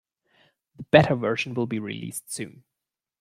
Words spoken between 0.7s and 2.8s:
The Beta version will be released soon.